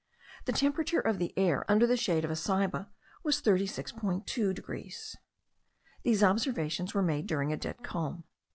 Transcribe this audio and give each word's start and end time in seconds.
The 0.45 0.51
temperature 0.51 0.99
of 0.99 1.19
the 1.19 1.31
air 1.37 1.63
under 1.69 1.85
the 1.85 1.95
shade 1.95 2.25
of 2.25 2.31
a 2.31 2.35
ceiba 2.35 2.87
was 3.21 3.39
36.2 3.39 4.51
degrees. 4.55 5.15
These 6.01 6.23
observations 6.23 6.95
were 6.95 7.03
made 7.03 7.27
during 7.27 7.53
a 7.53 7.57
dead 7.57 7.83
calm. 7.83 8.23